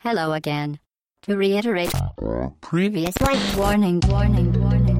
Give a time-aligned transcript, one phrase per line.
[0.00, 0.78] Hello again.
[1.22, 2.50] To reiterate uh, uh.
[2.60, 3.14] previous
[3.56, 4.97] warning, warning, warning,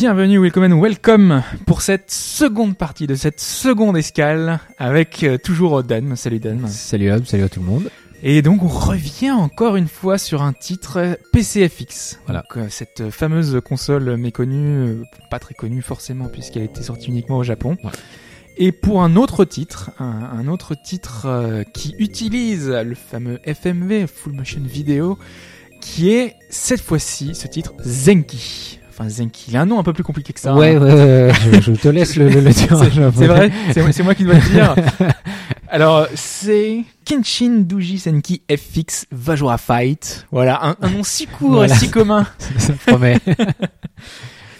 [0.00, 5.82] Bienvenue, welcome and welcome pour cette seconde partie de cette seconde escale avec euh, toujours
[5.82, 6.16] Dan.
[6.16, 6.66] Salut Dan.
[6.68, 7.90] Salut Hob, salut à tout le monde.
[8.22, 12.18] Et donc on revient encore une fois sur un titre euh, PCFX.
[12.24, 12.44] Voilà.
[12.48, 17.36] Donc, euh, cette fameuse console méconnue, euh, pas très connue forcément puisqu'elle était sortie uniquement
[17.36, 17.76] au Japon.
[17.84, 17.90] Ouais.
[18.56, 24.06] Et pour un autre titre, un, un autre titre euh, qui utilise le fameux FMV,
[24.06, 25.18] Full Motion Video,
[25.82, 28.79] qui est cette fois-ci ce titre Zenki.
[29.00, 30.54] Enfin Zenki, il a un nom un peu plus compliqué que ça.
[30.54, 30.80] ouais, hein.
[30.82, 32.76] ouais, ouais, je, je te laisse le, le, le dire.
[33.14, 34.74] C'est- vrai, c'est moi- c'est moi qui dois le dire.
[35.68, 40.26] Alors, c'est Kenshin Douji Senki FX Vajora Fight.
[40.32, 41.74] Voilà, un, un nom si court Voilà.
[41.74, 42.26] et si commun,
[42.58, 43.18] Ça promet.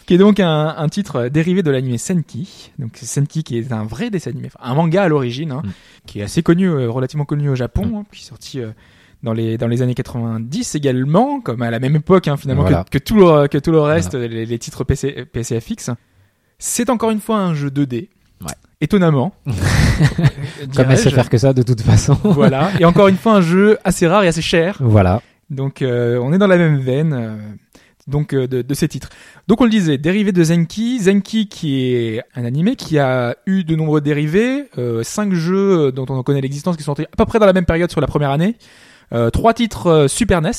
[0.06, 2.70] qui est donc un, un titre dérivé de l'anime Senki.
[2.78, 5.70] Donc Senki qui est un vrai dessin animé, enfin, un manga à l'origine, hein, Mm.
[6.06, 7.94] qui est assez connu, euh, relativement connu au Japon, Mm.
[7.96, 8.70] hein, qui est sorti euh,
[9.22, 12.84] dans les dans les années 90 également, comme à la même époque hein, finalement Voilà.
[12.84, 15.90] que, que tout le que tout le reste, les, les titres PC, PCFX.
[16.58, 18.08] C'est encore une fois un jeu 2D.
[18.42, 18.52] Ouais.
[18.80, 19.34] Étonnamment.
[20.77, 22.16] Comme elle sait faire que ça de toute façon.
[22.24, 22.70] Voilà.
[22.78, 24.77] Et encore une fois, un jeu assez rare et assez cher.
[24.80, 25.22] Voilà.
[25.50, 27.12] Donc, euh, on est dans la même veine.
[27.12, 27.36] euh,
[28.06, 29.08] donc euh, de, de ces titres.
[29.46, 33.62] Donc on le disait, dérivé de Zenki, Zenki qui est un animé qui a eu
[33.62, 37.38] de nombreux dérivés, euh, cinq jeux dont on connaît l'existence qui sont à peu près
[37.38, 38.58] dans la même période sur la première année, euh,
[39.30, 40.50] trois titres euh, Super NES,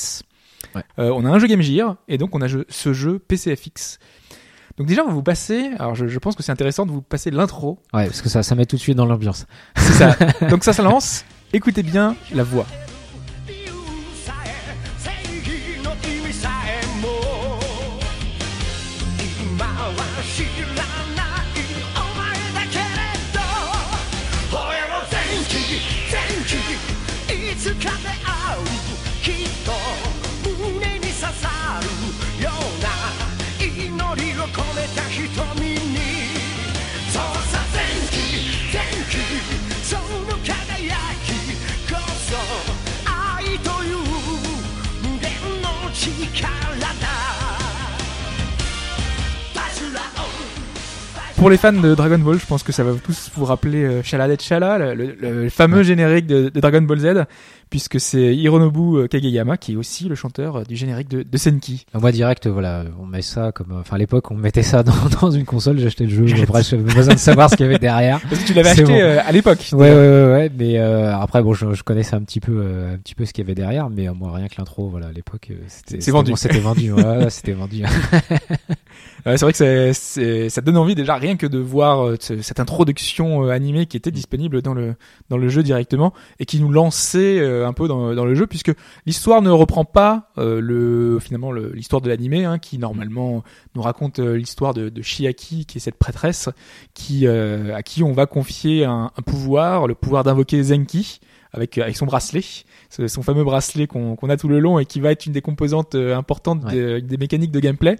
[0.74, 0.82] Ouais.
[0.98, 3.98] Euh, on a un jeu Game Gear et donc on a jeu- ce jeu PCFX.
[4.78, 7.02] Donc déjà on va vous passer, alors je, je pense que c'est intéressant de vous
[7.02, 9.44] passer l'intro, Ouais, parce que ça, ça met tout de suite dans l'ambiance.
[9.76, 10.16] c'est ça.
[10.48, 12.64] donc ça ça lance, écoutez bien la voix.
[46.02, 46.61] She can't
[51.42, 54.02] Pour les fans de Dragon Ball, je pense que ça va tous vous rappeler euh,
[54.04, 57.24] Shaladet Shala, le, le- le fameux générique de, de Dragon Ball Z,
[57.68, 61.36] puisque c'est Hironobu euh, Kageyama qui est aussi le chanteur euh, du générique de, de
[61.38, 61.84] Senki.
[61.98, 65.32] Moi direct, voilà, on met ça comme, enfin à l'époque, on mettait ça dans, dans
[65.32, 65.80] une console.
[65.80, 66.42] J'achetais le jeu.
[66.44, 68.20] Après, j'avais besoin de savoir ce qu'il y avait derrière.
[68.30, 68.92] Parce que tu l'avais acheté bon.
[69.00, 69.66] euh, à l'époque.
[69.72, 70.50] Ouais, ouais, ouais, ouais.
[70.56, 73.32] Mais euh, après, bon, je, je connaissais un petit peu, euh, un petit peu ce
[73.32, 73.90] qu'il y avait derrière.
[73.90, 75.98] Mais moi, rien que l'intro, voilà, à l'époque, c'était.
[76.12, 76.34] Vendu.
[76.36, 76.92] C'était vendu.
[76.92, 77.82] Ouais, c'était vendu.
[79.24, 82.16] Ouais, c'est vrai que c'est- c'est- ça donne envie déjà rien que de voir euh,
[82.18, 84.96] ce- cette introduction euh, animée qui était disponible dans le
[85.30, 88.46] dans le jeu directement et qui nous lançait euh, un peu dans, dans le jeu
[88.48, 88.72] puisque
[89.06, 93.44] l'histoire ne reprend pas euh, le finalement le- l'histoire de l'animé hein, qui normalement
[93.76, 96.48] nous raconte euh, l'histoire de, de Chiaki qui est cette prêtresse
[96.94, 101.20] qui euh, à qui on va confier un, un pouvoir le pouvoir d'invoquer Zenki
[101.52, 102.42] avec avec son bracelet
[102.90, 105.32] ce- son fameux bracelet qu'on qu'on a tout le long et qui va être une
[105.32, 106.74] des composantes euh, importantes Ouais.
[106.74, 107.96] de- des mécaniques de gameplay euh,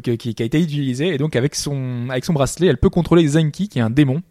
[0.00, 3.26] qui, qui a été utilisé et donc avec son avec son bracelet elle peut contrôler
[3.26, 4.22] Zenki qui est un démon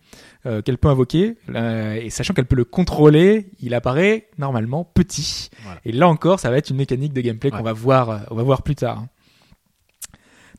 [0.45, 1.37] euh, qu'elle peut invoquer.
[1.49, 5.49] Euh, et sachant qu'elle peut le contrôler il apparaît normalement petit.
[5.63, 5.79] Voilà.
[5.85, 8.35] et là encore ça va être une mécanique de gameplay qu'on va voir euh, on
[8.35, 9.05] va voir plus tard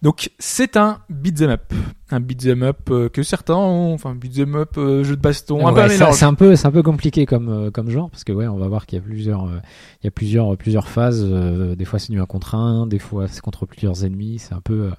[0.02, 1.72] donc c'est un beat'em up
[2.10, 5.72] un beat'em up euh, que certains ont enfin beat'em up euh, jeu de baston un
[5.72, 8.46] Ouais, c'est un peu, c'est un peu compliqué comme euh, comme genre parce que ouais,
[8.46, 9.58] on va voir qu'il y a plusieurs, euh,
[10.02, 11.24] il y a plusieurs plusieurs phases.
[11.24, 14.38] euh, des fois c'est nu un contre un, des fois c'est contre plusieurs ennemis.
[14.38, 14.90] C'est un peu euh,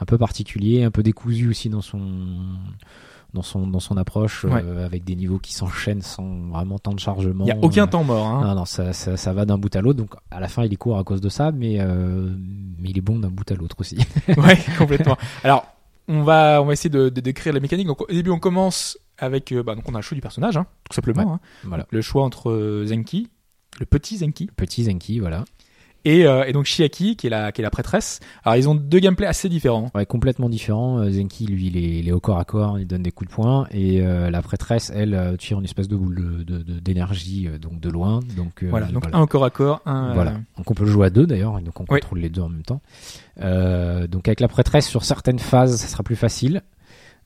[0.00, 2.00] un peu particulier, un peu décousu aussi dans son
[3.34, 7.00] dans son dans son approche euh, avec des niveaux qui s'enchaînent sans vraiment temps de
[7.00, 7.44] chargement.
[7.44, 8.40] il y a aucun temps mort hein.
[8.46, 9.98] Non, non, ça, ça, ça va d'un bout à l'autre.
[9.98, 12.34] Donc, à la fin, il est court à cause de ça, mais, euh,
[12.78, 13.98] mais il est bon d'un bout à l'autre aussi.
[14.28, 15.16] ouais, complètement.
[15.44, 15.66] Alors,
[16.08, 17.86] on va, on va essayer de, de décrire la mécanique.
[17.86, 20.56] Donc, au début, on commence avec, euh, bah, donc on a le choix du personnage,
[20.56, 21.22] hein, tout simplement.
[21.24, 21.32] Ouais.
[21.32, 21.40] hein.
[21.64, 21.86] voilà.
[21.90, 23.28] Le choix entre Zenki,
[23.78, 25.44] le petit Zenki, Petit Zenki, voilà.
[26.04, 28.20] Et, euh, et donc Chiaki, qui est la, qui est la prêtresse.
[28.44, 29.90] Alors, ils ont deux gameplays assez différents.
[29.94, 30.98] Ouais, complètement différent.
[31.00, 33.30] Euh, Zenki, lui, il est, il est au corps à corps, il donne des coups
[33.30, 36.14] de poing, et euh, la prêtresse, elle, tire une espèce de boule
[36.44, 38.20] de- de- de- d'énergie, euh, donc de loin.
[38.36, 40.14] Donc, voilà, donc un au corps à corps, un.
[40.14, 40.32] Voilà.
[40.56, 42.00] Donc on peut le jouer à deux d'ailleurs, donc on Oui.
[42.00, 42.80] contrôle les deux en même temps.
[43.42, 46.62] Donc avec la prêtresse sur certaines phases, ça sera plus facile.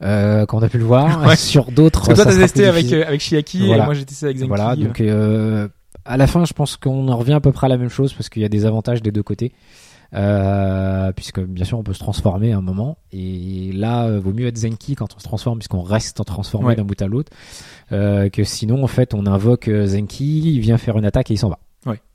[0.03, 1.23] euh, qu'on a pu le voir.
[1.29, 1.37] Ouais.
[1.37, 3.85] Sur d'autres, toi ça t'as testé avec euh, avec Shiaki Voilà.
[3.85, 4.49] et moi j'ai testé avec Zenki.
[4.49, 5.69] Voilà, donc euh,
[6.05, 8.13] à la fin, je pense qu'on en revient à peu près à la même chose
[8.13, 9.53] parce qu'il y a des avantages des deux côtés.
[10.15, 14.35] Euh, puisque bien sûr on peut se transformer à un moment et là euh, vaut
[14.35, 16.77] mieux être Zenki quand on se transforme puisqu'on reste en transformé Ouais.
[16.77, 17.33] d'un bout à l'autre
[17.93, 21.39] euh, que sinon en fait on invoque Zenki il vient faire une attaque et il
[21.39, 21.61] s'en va.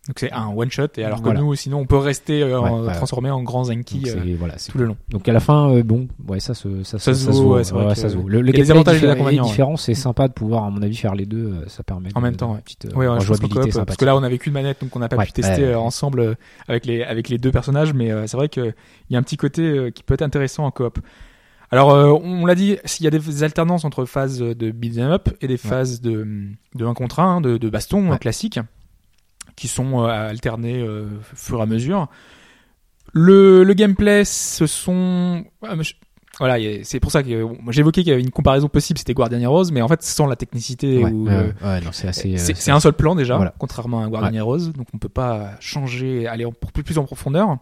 [0.08, 1.42] Donc c'est un one shot et alors que Voilà.
[1.42, 4.78] nous sinon on peut rester euh, Ouais, ouais, transformé en grand Zenki euh, voilà, tout
[4.78, 4.96] le long.
[5.10, 7.74] Donc à la fin, euh, bon, ouais, ça se, ça, Ça se vaut, ouais, c'est
[7.74, 8.28] vrai que ça se vaut.
[8.30, 9.40] Le, le gameplay avantages est ouais.
[9.42, 11.48] différent, c'est sympa de pouvoir, à mon avis, faire les deux.
[11.54, 12.62] euh, Ça permet En de- même de- temps, une ouais.
[12.62, 14.96] petite euh, Ouais, ouais, qu'en rejouabilité coop, parce que là on avait qu'une manette donc
[14.96, 15.74] on n'a pas Ouais, pu tester ouais, ouais.
[15.74, 16.38] euh, ensemble
[16.70, 18.74] avec les avec les deux personnages mais c'est vrai que
[19.10, 21.00] il y a un petit côté qui peut être intéressant en coop.
[21.70, 25.28] Alors euh, on l'a dit, s'il y a des alternances entre phases de beat'em up
[25.42, 26.26] et des phases de
[26.76, 28.18] de 1 contre 1, de, de baston Ouais.
[28.18, 28.60] classiques
[29.58, 32.08] qui sont euh, alternées euh, au fur et à mesure.
[33.14, 35.76] Le, le gameplay, ce sont ah,
[36.40, 37.30] voilà, c'est pour ça que
[37.80, 40.36] évoqué qu'il y avait une comparaison possible, c'était Guardian Heroes, mais en fait sans la
[40.36, 42.36] technicité Ouais, ou ouais, euh, ouais, non, c'est assez.
[42.36, 43.56] euh, c'est un seul plan déjà, Voilà.
[43.58, 47.58] contrairement à Guardian Heroes, donc on peut pas changer, aller en, plus en profondeur.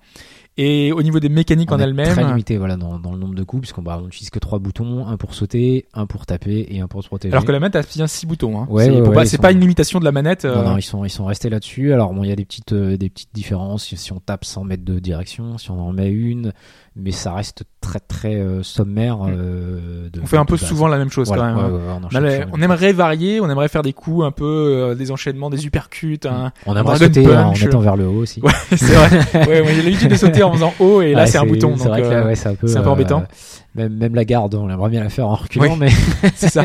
[0.58, 3.36] Et au niveau des mécaniques on en elles-mêmes, Très limité, voilà, dans, dans le nombre
[3.36, 6.66] de coups, puisqu'on bah, on utilise que trois boutons, un pour sauter, un pour taper
[6.70, 7.34] et un pour se protéger.
[7.34, 8.58] alors que la manette a bien six boutons.
[8.62, 8.68] Hein.
[8.70, 10.46] Ouais, c'est ouais, pour ouais, pas, sont- une limitation de la manette.
[10.46, 11.92] euh, Non, non, ils sont, ils sont restés là-dessus.
[11.92, 14.46] Alors bon, il y a des petites, euh, des petites différences si, si on tape
[14.46, 16.54] sans mettre de direction, si on en met une,
[16.96, 19.18] mais ça reste très très euh, sommaire.
[19.28, 21.74] euh, de- on fait un peu souvent la même chose Voilà, quand même.
[21.74, 21.82] ouais,
[22.16, 22.22] hein.
[22.22, 25.66] ouais, on aimerait varier, on aimerait faire des coups un peu euh, des enchaînements, des
[25.66, 26.20] uppercuts.
[26.26, 26.52] Hein.
[26.66, 28.42] On aimerait sauter en étant vers le haut aussi.
[28.42, 29.10] Ouais, c'est vrai.
[29.48, 31.76] ouais, j'ai l'habitude de sauter en faisant haut et là c'est un bouton.
[31.78, 33.24] C'est euh, c'est un peu, un peu euh, embêtant.
[33.76, 35.78] Même, même la garde, on aimerait bien la faire en reculant, Oui.
[35.80, 35.90] mais
[36.36, 36.64] c'est ça.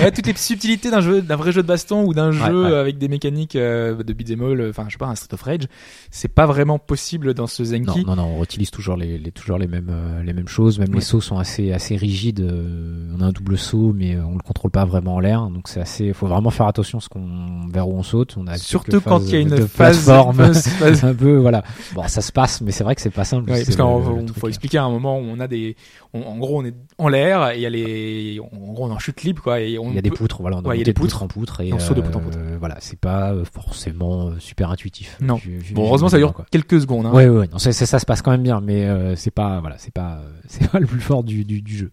[0.00, 2.74] Ouais, toutes les subtilités d'un jeu, d'un vrai jeu de baston ou d'un jeu ouais.
[2.74, 5.64] avec des mécaniques euh, de beat'em all, enfin je sais pas, un Street of Rage,
[6.10, 8.04] c'est pas vraiment possible dans ce non, Zenki.
[8.06, 10.78] non, non, on utilise toujours les, les toujours les mêmes, euh, les mêmes choses.
[10.78, 12.40] Même les sauts sont assez, assez rigides.
[12.40, 15.68] euh, on a un double saut, mais on le contrôle pas vraiment en l'air, donc
[15.68, 16.12] c'est assez.
[16.14, 18.36] Faut vraiment faire attention à ce qu'on, vers où on saute.
[18.38, 20.36] On a Surtout quand il y a une de phase, plateforme.
[20.54, 21.62] phase- un peu, voilà.
[21.94, 23.44] Bon, ça se passe, mais c'est vrai que c'est pas simple.
[23.48, 24.38] Parce on- truc.
[24.38, 25.76] faut expliquer à un moment où on a des,
[26.14, 28.90] on- en gros on est en l'air et il y a les, en gros on
[28.90, 30.76] est en chute libre quoi et on Il y a des poutres, voilà, on Ouais,
[30.76, 31.22] il y a des de poutre poutres.
[31.24, 32.38] en poutre et On saute de euh, poutre en poutre.
[32.58, 35.16] voilà, c'est pas euh, forcément euh, super intuitif.
[35.20, 35.38] Non.
[35.72, 36.46] Bon heureusement ça dure quoi.
[36.50, 37.06] quelques secondes.
[37.06, 37.12] Hein.
[37.12, 40.20] Ouais, non, ça se passe quand même bien, mais euh, c'est pas, voilà, c'est pas,
[40.22, 41.90] euh, c'est pas le plus fort du, du, du jeu.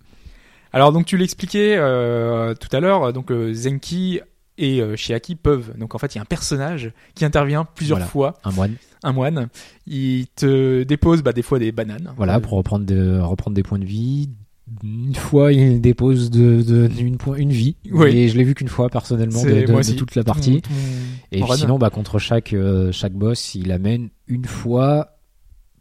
[0.74, 4.20] Alors donc tu l'expliquais euh, tout à l'heure, donc euh, Zenki
[4.58, 5.74] et euh, Shiaki peuvent.
[5.78, 8.10] Donc en fait il y a un personnage qui intervient plusieurs Voilà.
[8.12, 9.48] fois, Un moine, un moine.
[9.88, 12.14] Il te dépose bah, des fois des bananes.
[12.18, 14.30] voilà, Euh, pour reprendre, de, reprendre des points de vie.
[14.84, 17.76] Une fois, il dépose de, de, une, point- une vie.
[17.92, 18.10] Oui.
[18.18, 20.64] Et je l'ai vu qu'une fois personnellement de, toute la partie.
[21.32, 25.15] Et puis sinon, bah, contre chaque, euh, chaque boss, il amène une fois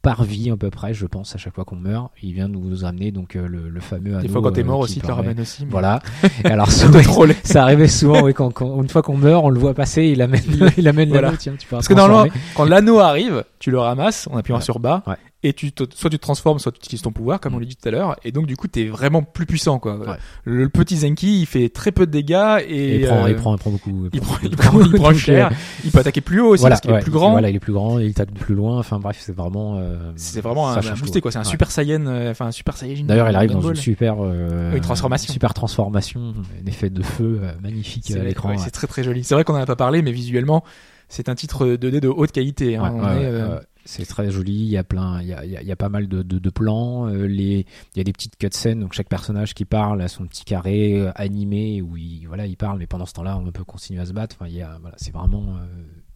[0.04, 2.12] par vie à peu près, je pense, à chaque fois qu'on meurt.
[2.22, 4.22] Il vient nous amener donc euh, le, le fameux anneau.
[4.22, 5.64] Des fois quand t'es euh, mort aussi, tu le permet- ramènes aussi.
[5.64, 6.00] mais- Voilà.
[6.44, 7.00] Et alors, souvent,
[7.42, 10.22] ça arrivait souvent, oui, quand, quand- une fois qu'on meurt, on le voit passer, il
[10.22, 10.42] amène,
[10.76, 11.28] il amène Voilà.
[11.28, 14.58] l'anneau, tiens, tu peux Parce que normalement, quand l'anneau arrive, tu le ramasses en appuyant
[14.58, 14.64] Ouais.
[14.64, 15.16] sur bas, Ouais.
[15.46, 17.66] Et tu te- soit tu te transformes, soit tu utilises ton pouvoir, comme on l'a
[17.66, 19.96] dit tout à l'heure, et donc du coup t'es vraiment plus puissant quoi.
[19.98, 20.16] Ouais.
[20.44, 23.28] Le, le petit Zenki, il fait très peu de dégâts et, Et il prend, euh,
[23.30, 24.08] il prend, il prend beaucoup.
[24.12, 25.48] il prend, il prend, il prend cher.
[25.52, 25.54] euh,
[25.84, 27.30] Il peut attaquer plus haut aussi voilà, parce qu'il ouais, est plus grand.
[27.32, 28.78] Voilà, il est plus grand, il tape plus loin.
[28.78, 29.76] Enfin bref, c'est vraiment.
[29.78, 31.30] euh, C'est vraiment un, un boosté quoi.
[31.30, 31.48] C'est un Ouais.
[31.48, 33.04] super Saiyan, euh, enfin un super Saiyajin.
[33.04, 35.32] D'ailleurs, il arrive dans une super, euh, Oui, transformation.
[35.32, 36.32] super transformation,
[36.62, 38.56] un effet de feu euh, magnifique à l'écran.
[38.56, 39.24] c'est très très joli.
[39.24, 40.64] C'est vrai qu'on en a pas parlé, mais visuellement,
[41.08, 42.76] c'est un titre 2D de haute qualité.
[42.76, 42.92] hein.
[42.94, 43.60] On est, euh, ouais.
[43.86, 44.52] C'est très joli.
[44.54, 46.50] Il y a plein, il y a, il y a, pas mal de, de, de
[46.50, 47.06] plans.
[47.08, 48.80] euh, les, il y a des petites cutscenes.
[48.80, 52.56] Donc chaque personnage qui parle a son petit carré euh, animé où il, voilà, il
[52.56, 52.78] parle.
[52.78, 54.36] Mais pendant ce temps-là, on peut continuer à se battre.
[54.40, 55.56] Enfin, il y a, voilà, c'est vraiment.
[55.58, 55.66] euh,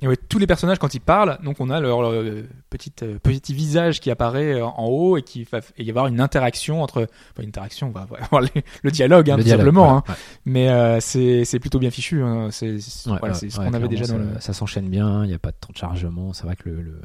[0.00, 2.24] Et ouais, tous les personnages quand ils parlent, donc on a leur, leur,
[2.70, 6.82] petite petit visage qui apparaît en haut et qui va et y avoir une interaction
[6.82, 8.48] entre enfin une interaction, on va avoir le,
[8.82, 9.98] le dialogue hein, le tout dialogue, simplement.
[9.98, 10.14] hein.
[10.46, 12.22] Mais c'est c'est plutôt bien fichu.
[12.22, 12.48] Hein.
[12.50, 14.40] C'est voilà, ce qu'on avait déjà dans ça, le.
[14.40, 15.24] Ça s'enchaîne bien.
[15.24, 16.32] Il n'y a pas de temps de chargement.
[16.32, 17.00] C'est vrai que le, le-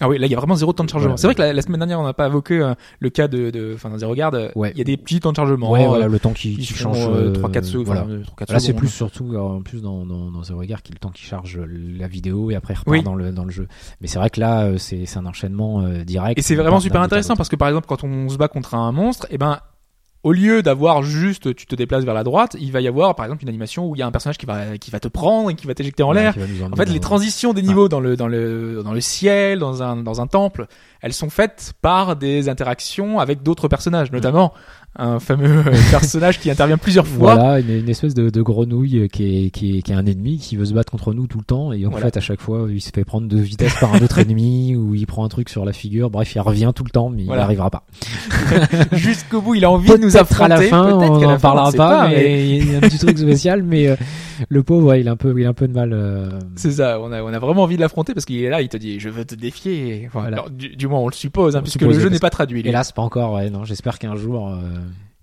[0.00, 1.14] Ah oui, là il y a vraiment zéro temps de chargement.
[1.14, 3.28] Voilà, c'est vrai que la, la semaine dernière on n'a pas évoqué euh, le cas
[3.28, 4.52] de de enfin dans des regardes.
[4.54, 4.70] Ouais.
[4.74, 5.70] Il y a des petits temps de chargement.
[5.70, 6.98] ouais, euh, voilà, le temps qui, qui change.
[7.08, 7.86] euh, euh, 3-4 secondes.
[7.86, 8.02] voilà.
[8.02, 10.82] enfin, euh, 3-4 Là, c'est plus surtout euh, en plus dans dans dans The Regard
[10.82, 13.02] qui est le temps qui charge la vidéo et après repart Oui.
[13.02, 13.68] dans le dans le jeu.
[14.02, 16.38] Mais c'est vrai que là, euh, c'est c'est un enchaînement euh, direct.
[16.38, 18.92] Et c'est vraiment super intéressant parce que par exemple quand on se bat contre un
[18.92, 19.60] monstre, et ben
[20.26, 23.24] au lieu d'avoir juste tu te déplaces vers la droite, il va y avoir par
[23.24, 25.50] exemple une animation où il y a un personnage qui va qui va te prendre
[25.50, 26.34] et qui va t'éjecter en Ouais, l'air.
[26.72, 29.96] En fait, les transitions des niveaux dans le dans le dans le ciel, dans un
[29.98, 30.66] dans un temple,
[31.00, 34.52] elles sont faites par des interactions avec d'autres personnages, notamment
[34.98, 37.34] un fameux euh, personnage qui intervient plusieurs fois.
[37.34, 40.38] Voilà, une, une espèce de, de grenouille qui est, qui, est, qui est un ennemi
[40.38, 42.06] qui veut se battre contre nous tout le temps et en Voilà.
[42.06, 44.94] fait à chaque fois il se fait prendre de vitesse par un autre ennemi ou
[44.94, 46.10] il prend un truc sur la figure.
[46.10, 47.42] Bref, il revient tout le temps mais Voilà.
[47.42, 47.84] il n'arrivera pas.
[48.92, 50.44] Jusqu'au bout, il a envie de nous affronter.
[50.54, 52.74] à la fin, peut-être on qu'à la en fin, parlera pas, mais- mais il y
[52.74, 53.62] a un petit truc spécial.
[53.62, 53.96] Mais euh,
[54.48, 55.92] le pauvre, ouais, il a un peu, il a un peu de mal.
[55.92, 58.62] euh, C'est ça, on a, on a vraiment envie de l'affronter parce qu'il est là,
[58.62, 60.04] il te dit je veux te défier.
[60.08, 60.36] Enfin, Voilà.
[60.38, 62.30] alors, du, du moins on le suppose, hein, On puisque suppose, le jeu n'est pas
[62.30, 62.60] traduit.
[62.66, 63.34] Hélas, pas encore.
[63.34, 64.48] Ouais, non, j'espère qu'un jour.
[64.52, 64.56] euh,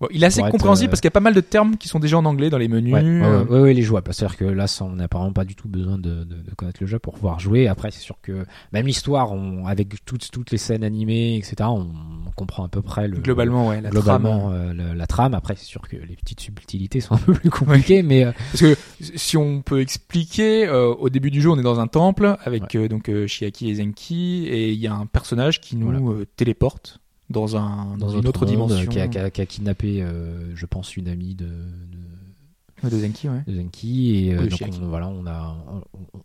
[0.03, 1.77] Bon, il est assez être, compréhensible euh, parce qu'il y a pas mal de termes
[1.77, 2.93] qui sont déjà en anglais dans les menus.
[2.93, 4.13] Ouais, euh, ouais, ouais, les jouables.
[4.13, 6.79] C'est-à-dire que là, ça, on n'a apparemment pas du tout besoin de, de, de connaître
[6.81, 7.67] le jeu pour pouvoir jouer.
[7.67, 11.87] Après, c'est sûr que même l'histoire, on, avec toutes, toutes les scènes animées, etc., on,
[12.27, 14.79] on comprend à peu près le, Globalement, ouais, la globalement trame.
[14.79, 15.33] euh, la trame.
[15.33, 18.61] Après, c'est sûr que les petites subtilités sont un peu plus compliquées, mais euh, Parce
[18.61, 22.35] que si on peut expliquer, euh, au début du jeu, on est dans un temple
[22.43, 25.87] avec euh, donc euh, Shiaki et Zenki, et il y a un personnage qui nous
[25.91, 25.99] Voilà.
[25.99, 26.99] euh, téléporte
[27.33, 30.01] dans un dans, dans une autre monde, dimension qui a, qui a- qui a kidnappé,
[30.01, 33.43] euh, je pense, une amie de, de, de Zenki, ouais.
[33.47, 35.81] de Zenki, et euh, donc on, voilà, on a, on,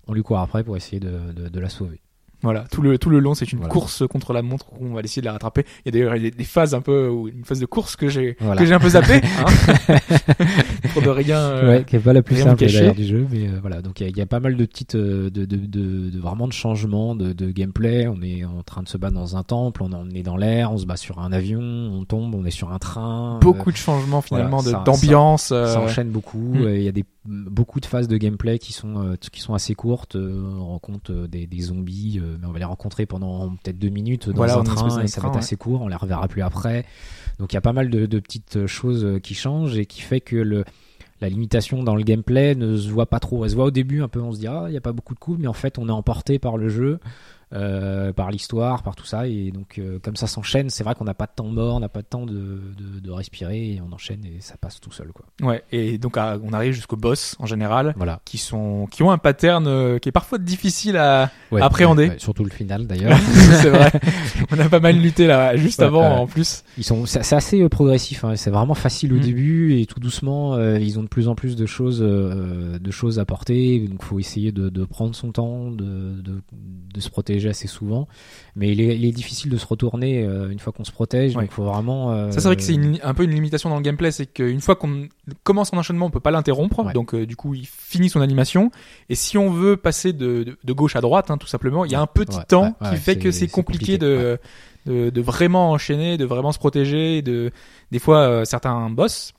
[0.06, 2.00] on lui court après pour essayer de, de, de la sauver.
[2.42, 3.72] Voilà, tout le tout le long, c'est une Voilà.
[3.72, 5.64] course contre la montre où on va essayer de la rattraper.
[5.84, 8.36] Il y a d'ailleurs des, des phases un peu, une phase de course que j'ai
[8.40, 8.60] Voilà.
[8.60, 9.96] que j'ai un peu zappé, hein
[10.92, 11.38] pour de rien.
[11.38, 13.82] euh, ouais, qui est pas la plus simple du jeu, mais euh, voilà.
[13.82, 16.10] Donc il y, a- il y a pas mal de petites, euh, de, de, de,
[16.10, 18.06] de- vraiment de changements de, de gameplay.
[18.08, 20.72] On est en train de se battre dans un temple, on, on est dans l'air,
[20.72, 23.38] on se bat sur un avion, on tombe, on est sur un train.
[23.42, 25.50] Beaucoup de changements finalement voilà, de ça- d'ambiance.
[25.52, 26.38] euh, ça euh, enchaîne beaucoup.
[26.54, 26.62] Mm.
[26.62, 29.54] euh, Il y a des beaucoup de phases de gameplay qui sont euh, qui sont
[29.54, 30.16] assez courtes.
[30.16, 33.78] euh, on rencontre euh, des, des zombies, euh, mais on va les rencontrer pendant peut-être
[33.78, 35.38] deux minutes dans Voilà, un train et ça va être ouais.
[35.40, 35.82] assez court.
[35.82, 36.84] On les reverra plus après.
[37.38, 40.20] Donc il y a pas mal de, de petites choses qui changent et qui fait
[40.20, 40.64] que le
[41.20, 43.44] la limitation dans le gameplay ne se voit pas trop.
[43.44, 44.92] Elle se voit au début un peu, on se dit ah il y a pas
[44.92, 47.00] beaucoup de coups, mais en fait on est emporté par le jeu,
[47.54, 51.04] euh, par l'histoire, par tout ça et donc euh, comme ça s'enchaîne, c'est vrai qu'on
[51.04, 53.80] n'a pas de temps mort, on n'a pas de temps de, de, de respirer et
[53.80, 55.24] on enchaîne et ça passe tout seul quoi.
[55.40, 58.20] Ouais, et donc à- on arrive jusqu'au boss en général, Voilà.
[58.26, 61.30] qui sont qui ont un pattern euh, qui est parfois difficile à.
[61.50, 62.08] Ouais, Appréhender.
[62.10, 63.18] ouais, surtout le final d'ailleurs.
[63.62, 63.92] c'est vrai.
[64.52, 66.64] On a pas mal lutté là juste Ouais, avant en plus.
[66.76, 68.24] ils sont, c'est assez progressif.
[68.24, 68.36] hein.
[68.36, 69.20] C'est vraiment facile au Mm.
[69.20, 73.24] début et tout doucement, ils ont de plus en plus de choses, de choses à
[73.24, 73.78] porter.
[73.88, 78.08] Donc, faut essayer de, de prendre son temps, de, de se protéger assez souvent.
[78.56, 81.36] Mais il est, il est difficile de se retourner euh, une fois qu'on se protège.
[81.36, 81.42] Ouais.
[81.44, 82.12] Donc, faut vraiment.
[82.12, 84.26] euh, Ça c'est vrai que c'est une- un peu une limitation dans le gameplay, c'est
[84.26, 85.08] qu'une fois qu'on
[85.44, 86.92] commence un enchaînement, on peut pas l'interrompre, Ouais.
[86.92, 88.70] donc euh, du coup il finit son animation.
[89.08, 91.92] Et si on veut passer de, de, de gauche à droite, hein, tout simplement, il
[91.92, 94.38] y a un petit temps qui fait que c'est- compliqué, compliqué, de,
[94.86, 97.20] de de vraiment enchaîner, de vraiment se protéger.
[97.22, 97.50] De
[97.90, 99.32] des fois certains boss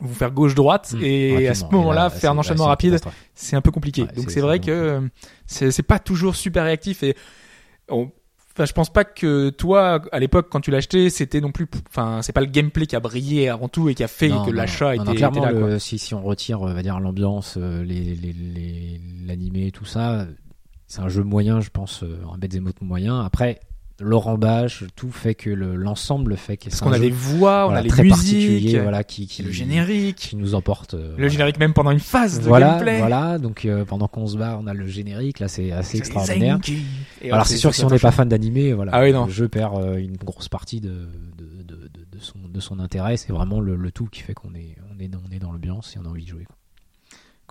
[0.00, 2.98] vont faire gauche droite Mm, et à ce moment-là là, faire un enchaînement rapide,
[3.34, 4.02] c'est un peu compliqué.
[4.02, 5.08] Ouais, Donc c'est- vrai que
[5.46, 7.16] c'est pas toujours super réactif et
[7.88, 8.10] on-
[8.52, 11.68] Enfin, je pense pas que toi, à l'époque, quand tu l'as acheté, c'était non plus,
[11.88, 14.44] enfin, c'est pas le gameplay qui a brillé avant tout et qui a fait Non,
[14.44, 15.68] que l'achat était, non, clairement, était là, quoi.
[15.70, 18.18] le- si, si on retire, on va dire, l'ambiance, euh, les,
[19.24, 20.26] l'animé, tout ça,
[20.88, 23.20] c'est un jeu moyen, je pense, euh, un beat'em up moyen.
[23.24, 23.60] Après,
[24.00, 27.66] le rembâche, tout fait que le, l'ensemble fait que Parce qu'on a des voix, on
[27.66, 30.94] voilà, a les très particulier, musiques, voilà, qui, qui, le générique, qui nous emporte.
[30.94, 31.28] euh, le voilà.
[31.28, 32.98] générique même pendant une phase de Voilà, gameplay.
[32.98, 33.38] voilà.
[33.38, 35.38] Donc euh, pendant qu'on se bat, on a le générique.
[35.38, 36.58] Là, c'est assez extraordinaire.
[37.22, 39.26] Et Alors c'est sûr que si on n'est pas fan d'animé, voilà, Ah oui, non.
[39.26, 42.78] le jeu perd euh, une grosse partie de, de, de, de, de son, de son
[42.80, 43.16] intérêt.
[43.16, 45.52] C'est vraiment le, le tout qui fait qu'on est, on est, dans, on est dans
[45.52, 46.44] l'ambiance et on a envie de jouer.
[46.44, 46.56] quoi.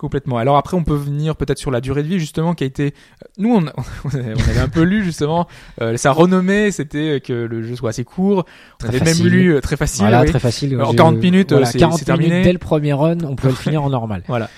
[0.00, 0.38] Complètement.
[0.38, 2.94] Alors après, on peut venir peut-être sur la durée de vie justement qui a été.
[3.36, 3.66] Nous, on,
[4.06, 5.46] on avait un peu lu justement
[5.82, 8.46] euh, sa renommée, c'était que le jeu soit assez court.
[8.46, 9.24] On Très avait facile.
[9.26, 10.04] même lu euh, très facile.
[10.04, 10.28] Voilà, oui.
[10.30, 10.80] très facile.
[10.80, 12.30] En J'ai- 40 minutes, voilà, c'est- 40 c'est terminé.
[12.30, 14.22] minutes dès le premier run, on peut le finir en normal.
[14.28, 14.48] Voilà.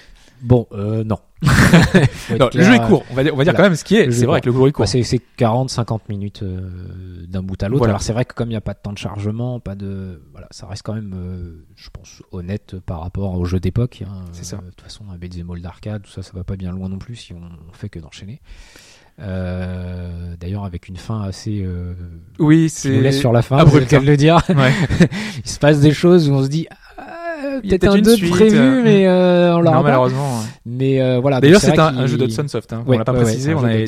[0.43, 1.19] Bon, euh, non.
[1.43, 3.05] Le jeu est court.
[3.11, 3.53] On va dire, on va dire voilà.
[3.55, 4.11] quand même ce qui est.
[4.11, 4.85] C'est est vrai que le jeu est court.
[4.85, 7.79] Bah, c'est c'est 40-50 minutes euh, d'un bout à l'autre.
[7.79, 7.93] Voilà.
[7.93, 10.21] Alors c'est vrai que comme il n'y a pas de temps de chargement, pas de
[10.33, 14.03] voilà, ça reste quand même, euh, je pense, honnête par rapport au jeu d'époque.
[14.07, 14.25] hein.
[14.33, 14.57] C'est ça.
[14.57, 16.99] Euh, De toute façon, un beat'em d'arcade, tout ça, ça va pas bien loin non
[16.99, 18.41] plus si on, on fait que d'enchaîner.
[19.21, 21.95] Euh, D'ailleurs, avec une fin assez, euh,
[22.39, 23.21] Oui, nous laisse c'est.
[23.21, 24.43] sur la fin, abrupt, c'est le cas de le dire.
[24.49, 24.73] Ouais.
[25.45, 26.67] il se passe des choses où on se dit.
[27.61, 29.89] Peut-être un une 2 suite, prévu, euh, mais euh, on l'aura Non, pas.
[29.91, 30.41] malheureusement.
[30.65, 31.41] Mais euh, voilà.
[31.41, 32.73] D'ailleurs, c'est un, jeu d'Hudson Soft.
[32.73, 32.85] Hein.
[32.87, 33.55] Ouais, on l'a pas précisé.
[33.55, 33.87] on, avait,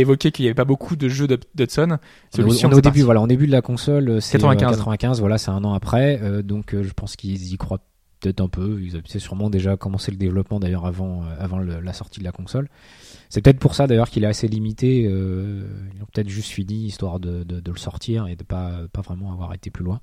[0.00, 1.98] évoqué qu'il y avait pas beaucoup de jeux d'Hud- d'Hudson.
[2.34, 4.76] Celui-ci, on est au début, voilà, on début de la console, c'est 95.
[4.76, 4.76] 95.
[4.78, 7.80] 95, voilà, c'est un an après, euh, donc je pense qu'ils y croient
[8.20, 8.78] peut-être un peu.
[8.80, 12.24] Ils avaient sûrement déjà commencé le développement d'ailleurs avant, euh, avant le- la sortie de
[12.24, 12.68] la console.
[13.28, 15.06] C'est peut-être pour ça d'ailleurs qu'il est assez limité.
[15.10, 15.62] euh,
[15.96, 19.00] ils ont peut-être juste fini histoire de, de, de le sortir et de pas pas
[19.00, 20.00] vraiment avoir été plus loin,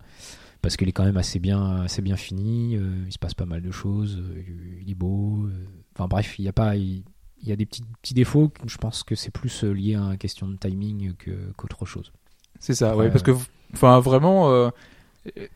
[0.62, 2.76] parce qu'il est quand même assez bien assez bien fini.
[2.76, 4.18] euh, il se passe pas mal de choses.
[4.20, 4.44] euh,
[4.82, 5.46] il est beau.
[5.46, 5.52] euh,
[5.96, 7.04] Enfin bref, il y a pas il,
[7.42, 8.52] il y a des petits petits défauts.
[8.66, 11.14] Je pense que c'est plus lié à une question de timing
[11.58, 12.12] qu'autre chose.
[12.60, 13.32] C'est ça, ouais, parce que,
[13.74, 14.70] enfin, vraiment, euh,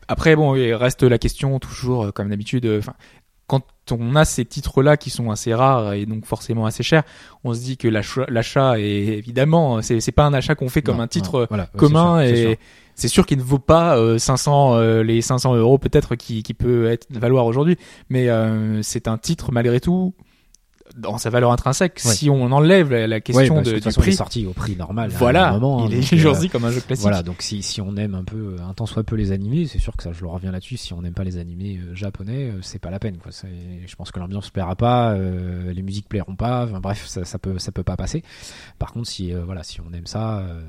[0.08, 2.64] Après, bon, il reste la question toujours, comme d'habitude.
[2.78, 2.94] Enfin,
[3.46, 7.02] quand on a ces titres-là qui sont assez rares et donc forcément assez chers,
[7.44, 8.84] on se dit que l'achat, est
[9.18, 12.20] évidemment, c'est pas un achat qu'on fait comme Non, un titre non, voilà, ouais, commun
[12.22, 12.58] et.
[12.94, 16.54] C'est sûr qu'il ne vaut pas euh, 500 euh, les 500 euros peut-être qui, qui
[16.54, 17.76] peut être valoir aujourd'hui,
[18.08, 20.14] mais euh, c'est un titre malgré tout
[20.96, 22.00] dans sa valeur intrinsèque.
[22.04, 22.12] Ouais.
[22.12, 24.46] Si on enlève la, la question de, de toute du façon, il est prix, sorti
[24.46, 25.10] au prix normal.
[25.10, 27.02] à un voilà, moment, hein, il donc, est euh, aujourd'hui comme un jeu classique.
[27.02, 29.78] Voilà, donc si, si on aime un peu, un tant soit peu les animés, c'est
[29.78, 32.50] sûr que ça, je le reviens là-dessus, si on n'aime pas les animés euh, japonais,
[32.50, 33.32] euh, c'est pas la peine, quoi.
[33.32, 37.38] Je pense que l'ambiance plaira pas, euh, les musiques plairont pas, enfin, bref, ça, ça
[37.38, 38.22] peut, ça peut pas passer.
[38.78, 40.60] Par contre, si, euh, voilà, si on aime ça, euh,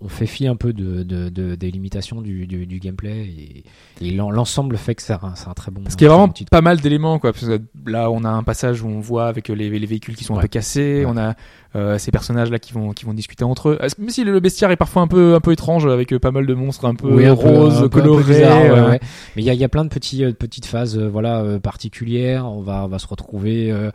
[0.00, 3.64] on, fait fi un peu de, de, de- des limitations du, du, du gameplay et,
[4.00, 5.82] et l'en- l'ensemble fait que c'est un, un très bon.
[5.82, 7.32] Parce qu'il y a un vraiment pas mal d'éléments, quoi.
[7.32, 10.24] Parce que là, on a un passage où on voit avec les, les véhicules qui
[10.24, 10.42] sont un Ouais.
[10.42, 11.04] peu cassés.
[11.04, 11.12] Ouais.
[11.12, 11.34] On a
[11.76, 13.78] euh, ces personnages-là qui vont qui vont discuter entre eux.
[13.98, 16.46] Même si le bestiaire est parfois un peu un peu étrange avec euh, pas mal
[16.46, 18.24] de monstres un peu Oui, un roses, un un colorés.
[18.24, 19.00] bizarre, ouais, ouais.
[19.36, 21.58] Mais il y a, il y a plein de petits, euh, petites phases euh, voilà,
[21.62, 22.46] particulières.
[22.46, 23.90] On va, on va se retrouver euh,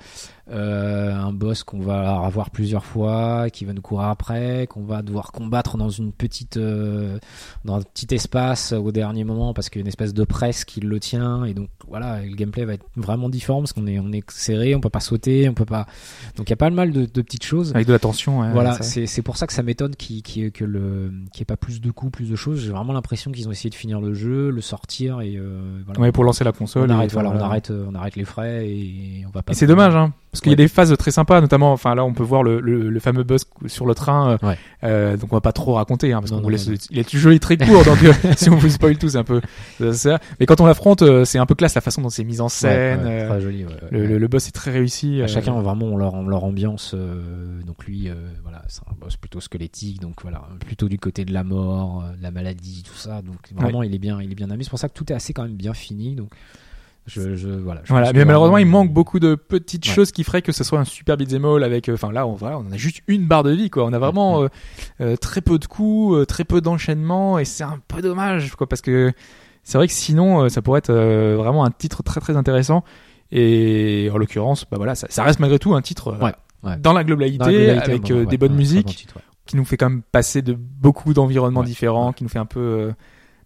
[0.51, 5.01] euh, un boss qu'on va avoir plusieurs fois, qui va nous courir après, qu'on va
[5.01, 7.17] devoir combattre dans une petite, euh,
[7.65, 10.65] dans un petit espace au dernier moment parce qu'il y a une espèce de presse
[10.65, 11.46] qui le tient.
[11.46, 14.75] Et donc voilà, le gameplay va être vraiment différent parce qu'on est, on est serré,
[14.75, 15.86] on peut pas sauter, on peut pas.
[16.36, 17.72] Donc il y a pas mal de, de petites choses.
[17.74, 18.51] Avec de la tension.
[18.51, 21.58] Voilà, c'est pour ça que ça m'étonne qu'il ait que le qu'il y ait pas
[21.58, 22.62] plus de coups, plus de choses.
[22.62, 26.00] J'ai vraiment l'impression qu'ils ont essayé de finir le jeu, le sortir et euh, voilà.
[26.00, 26.89] Ouais, pour lancer la console.
[26.89, 29.53] on arrête, voilà, on arrête, euh, on arrête les frais et on va pas.
[29.53, 32.05] Et c'est dommage, hein, parce qu'il y a des phases très sympas, notamment, enfin là,
[32.05, 34.31] on peut voir le, le, le fameux boss sur le train.
[34.41, 34.57] euh, Ouais.
[34.83, 36.67] euh, donc on va pas trop raconter, hein, parce qu'on non, laisse.
[36.67, 39.23] non, Il est joli très court, donc euh, si on vous spoil tout, c'est un
[39.23, 39.41] peu
[39.93, 40.19] ça.
[40.39, 42.50] Mais quand on l'affronte, euh, c'est un peu classe la façon dont c'est mis en
[42.50, 43.03] scène.
[43.05, 43.65] ouais, très joli.
[43.65, 45.21] ouais, le, le, le boss est très réussi.
[45.21, 46.93] À chacun vraiment leur, leur ambiance.
[46.95, 51.25] euh, donc lui, euh, voilà, c'est un boss plutôt squelettique, donc voilà, plutôt du côté
[51.25, 53.21] de la mort, de la maladie, tout ça.
[53.21, 54.63] Donc vraiment, il est bien, il est bien amené.
[54.63, 56.15] C'est pour ça que tout est assez quand même bien fini.
[56.15, 56.29] Donc
[57.08, 57.81] je, je voilà.
[57.84, 59.93] je Voilà, pense mais malheureusement, il vraiment- manque beaucoup de petites Ouais.
[59.93, 62.36] choses qui feraient que ce soit un super beat'em all avec, euh, enfin là, on,
[62.36, 63.86] voilà, on a juste une barre de vie, quoi.
[63.86, 64.43] On a vraiment Mm.
[64.43, 64.50] euh,
[65.01, 68.67] euh, très peu de coups, euh, très peu d'enchaînements, et c'est un peu dommage, quoi,
[68.67, 69.12] parce que
[69.63, 72.84] c'est vrai que sinon, euh, ça pourrait être euh, vraiment un titre très très intéressant.
[73.31, 76.31] Et en l'occurrence, bah voilà, ça, ça reste malgré tout un titre euh,
[76.64, 79.55] Ouais, dans la globalité, Dans la globalité, avec bon, euh, des bonnes musiques, titre, qui
[79.55, 82.92] nous fait quand même passer de beaucoup d'environnements différents, qui nous fait un peu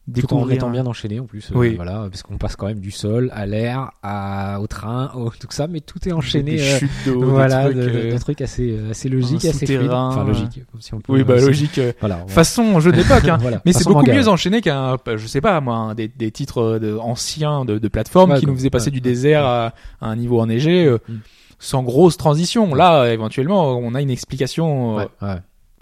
[0.08, 0.56] euh, Tout en découvrir.
[0.56, 1.76] étant bien enchaîné en plus, euh, Oui.
[1.76, 5.48] voilà, parce qu'on passe quand même du sol à l'air, à, au train, au, tout
[5.50, 6.58] ça, mais tout est enchaîné.
[6.58, 9.65] des euh, chutes d'eau, des voilà, trucs, de, euh, des trucs assez, assez logiques, assez
[9.65, 9.89] fluides.
[9.91, 11.13] Enfin, logique, si on peut.
[11.13, 11.80] Oui, bah logique.
[12.00, 12.20] Voilà.
[12.26, 13.38] on façon jeu d'époque, hein.
[13.41, 14.28] voilà, Mais c'est beaucoup manga, mieux ouais.
[14.28, 18.32] enchaîné qu'un, je sais pas, moi, un des, des titres de, anciens de, de plateforme
[18.32, 19.65] Ouais, qui nous faisaient passer ouais, du désert à,
[20.02, 21.15] à un niveau enneigé euh, Mm.
[21.60, 22.74] sans grosse transition.
[22.76, 25.36] Là, éventuellement, on a une explication euh, Ouais, ouais.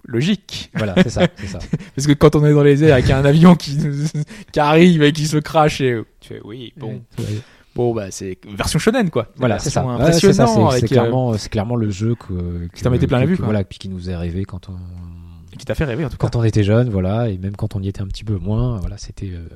[0.04, 0.70] Logique.
[0.74, 1.58] Voilà, c'est ça, ça.
[1.96, 3.78] Parce que quand on est dans les airs avec un avion qui,
[4.52, 7.02] qui arrive et qui se crache et tu fais oui, bon,
[7.74, 9.28] bon, bah, c'est version shonen, quoi.
[9.36, 9.84] Voilà, c'est ça.
[9.84, 13.18] Ouais, c'est Impressionnant c'est- euh, clairement, c'est clairement le jeu que, Qui t'en mettait plein
[13.20, 13.46] la vue, quoi.
[13.46, 14.76] Voilà, puis qui nous a rêvé quand on,
[15.58, 16.26] qui t'a fait rêver, en tout cas.
[16.28, 18.78] quand on était jeune, voilà, et même quand on y était un petit peu moins,
[18.78, 19.46] voilà, c'était, euh,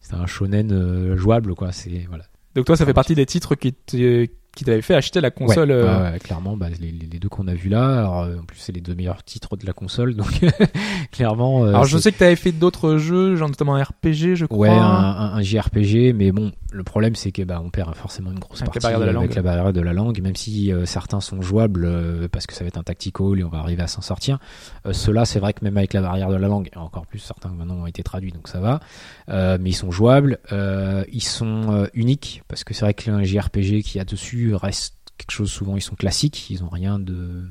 [0.00, 1.72] c'était un shonen euh, jouable, quoi.
[1.72, 2.24] C'est voilà.
[2.54, 4.26] Donc toi, ça fait partie des titres qui te-
[4.56, 5.70] qui t'avaient fait acheter la console.
[5.70, 8.44] Ouais, euh, ouais, ouais, clairement, bah, les, deux qu'on a vus là, alors, euh, en
[8.44, 10.40] plus c'est les deux meilleurs titres de la console, donc
[11.12, 11.64] clairement.
[11.64, 14.58] euh, Alors je sais que t'avais fait d'autres jeux, genre notamment un RPG, je crois.
[14.58, 18.30] Ouais, un, un, un JRPG, mais bon, le problème c'est que bah on perd forcément
[18.32, 19.36] une grosse Avec la partie barrière de la avec langue.
[19.36, 22.64] la barrière de la langue, même si euh, certains sont jouables euh, parce que ça
[22.64, 24.38] va être un tactical et on va arriver à s'en sortir.
[24.86, 27.18] Euh, Ceux-là, c'est vrai que même avec la barrière de la langue, et encore plus
[27.18, 28.80] certains maintenant ont été traduits, donc ça va.
[29.28, 33.10] Euh, mais ils sont jouables, euh, ils sont euh, uniques parce que c'est vrai que
[33.10, 36.68] un JRPG qu'il y a dessus reste quelque chose souvent ils sont classiques, ils ont
[36.68, 37.44] rien de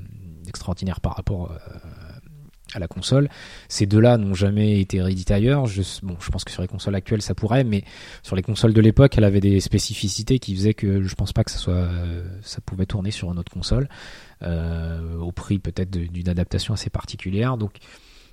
[0.43, 1.57] d'extraordinaire par rapport euh,
[2.73, 3.29] à la console.
[3.67, 5.65] Ces deux-là n'ont jamais été réédités ailleurs.
[5.67, 7.83] Je, bon, je pense que sur les consoles actuelles, ça pourrait, mais
[8.23, 11.43] sur les consoles de l'époque, elle avait des spécificités qui faisaient que je pense pas
[11.43, 11.89] que ça soit,
[12.41, 13.89] ça pouvait tourner sur une autre console,
[14.43, 17.57] euh, au prix peut-être d'une adaptation assez particulière.
[17.57, 17.77] Donc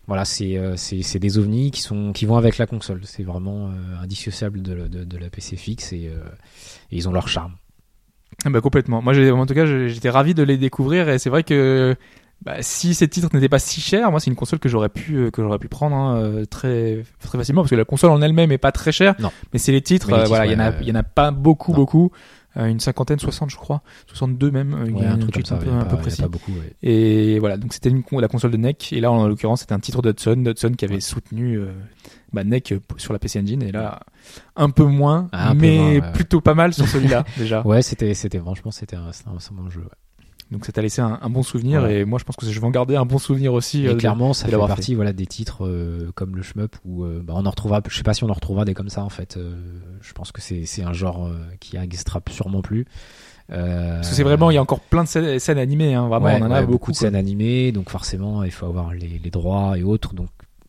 [0.06, 3.00] voilà, c'est euh, c'est des ovnis qui sont qui vont avec la console.
[3.04, 6.10] C'est vraiment indissociable de, la- PC fixe et
[6.90, 7.56] ils ont leur charme.
[8.44, 9.02] Ah bah complètement.
[9.02, 11.94] Moi, j'ai- en tout cas, j'étais ravi de les découvrir et c'est vrai que
[12.44, 15.16] bah, si ces titres n'étaient pas si chers, moi, c'est une console que j'aurais pu
[15.16, 18.20] euh, que j'aurais pu prendre hein, euh, très très facilement parce que la console en
[18.20, 19.14] elle-même est pas très chère.
[19.18, 19.30] Non.
[19.52, 20.08] Mais c'est les titres.
[20.10, 21.72] Mais les euh, voilà, il y en a ouais, il y en a pas beaucoup
[21.72, 21.78] Non.
[21.78, 22.12] beaucoup.
[22.56, 24.72] Euh, une cinquantaine, 60 je crois, 62 même.
[24.74, 26.22] euh, il y Ouais, a un truc ça, un peu, un peu précis.
[26.22, 26.52] pas beaucoup.
[26.52, 26.72] ouais.
[26.82, 28.92] Et voilà, donc c'était la console de NEC.
[28.92, 31.72] Et là, en l'occurrence, c'était un titre d'Hudson, d'Hudson qui avait soutenu euh,
[32.32, 33.62] bah, NEC euh, sur la PC Engine.
[33.62, 34.00] Et là,
[34.56, 37.66] un peu moins, Ah, un peu mais moins, plutôt pas mal sur celui-là déjà.
[37.66, 39.84] Ouais, c'était c'était franchement c'était un, c'était un, un bon jeu.
[40.52, 42.00] Donc ça t'a laissé un, un bon souvenir Ouais.
[42.00, 43.84] et moi je pense que je vais en garder un bon souvenir aussi.
[43.84, 47.20] Et euh, clairement, ça fait partie voilà des titres euh, comme le shmup où euh,
[47.24, 47.80] bah, on en retrouvera.
[47.88, 49.36] Je sais pas si on en retrouvera des comme ça en fait.
[49.36, 49.56] Euh,
[50.02, 52.86] je pense que c'est c'est un genre euh, qui n'existera sûrement plus.
[53.52, 56.08] Euh, Parce que c'est vraiment, il y a encore plein de scènes, scènes animées, hein,
[56.08, 56.90] vraiment, ouais, on en a ouais, beaucoup.
[56.90, 57.06] de quoi.
[57.06, 60.14] scènes animées, donc forcément il faut avoir les, les droits et autres.
[60.14, 60.28] Donc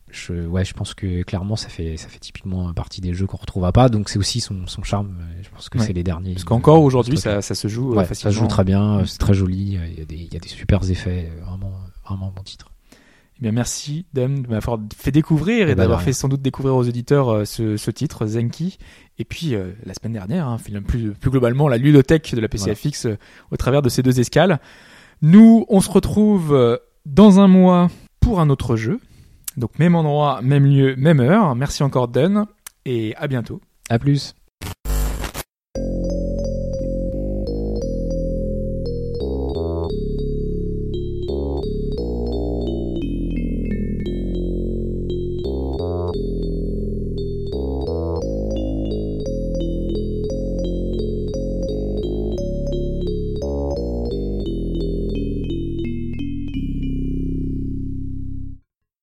[0.10, 3.38] je, ouais, je pense que clairement ça fait ça fait typiquement partie des jeux qu'on
[3.38, 3.90] retrouvera pas.
[3.90, 5.18] Donc c'est aussi son, son charme.
[5.22, 5.86] euh, Je pense que Ouais.
[5.86, 6.34] c'est les derniers.
[6.34, 7.24] Parce qu'encore euh, aujourd'hui, truc.
[7.24, 8.32] ça, ça se joue euh, Ouais, facilement.
[8.32, 9.00] ça se joue très bien, Mm.
[9.02, 9.78] euh, c'est très joli.
[9.78, 11.74] euh, Il y a des il y a des super effets, euh, vraiment
[12.06, 12.72] vraiment bon titre.
[13.40, 16.28] Eh bien, merci Dom de m'avoir fait découvrir et Eh ben, d'avoir de fait sans
[16.28, 18.80] doute découvrir aux auditeurs euh, ce, ce titre, Zenki.
[19.20, 23.06] Et puis, euh, la semaine dernière, hein, plus, plus globalement, la ludothèque de la PCFX
[23.06, 23.18] euh,
[23.52, 24.60] au travers de ces deux escales.
[25.22, 27.90] Nous, on se retrouve euh, dans un mois
[28.20, 29.00] pour un autre jeu.
[29.58, 31.56] Donc, même endroit, même lieu, même heure.
[31.56, 32.48] Merci encore, Dun.
[32.86, 33.60] Et à bientôt.
[33.90, 34.37] À plus.